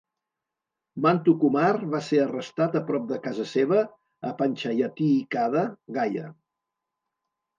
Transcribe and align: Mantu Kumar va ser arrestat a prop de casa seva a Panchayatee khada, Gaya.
Mantu 1.05 1.33
Kumar 1.43 1.73
va 1.89 1.99
ser 2.05 2.21
arrestat 2.21 2.77
a 2.79 2.79
prop 2.87 3.05
de 3.11 3.19
casa 3.27 3.45
seva 3.51 3.83
a 4.29 4.33
Panchayatee 4.39 5.19
khada, 5.35 5.67
Gaya. 5.99 6.25